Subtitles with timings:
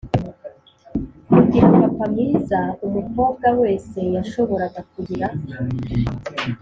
[1.31, 5.27] kugira papa mwiza umukobwa wese yashoboraga kugira.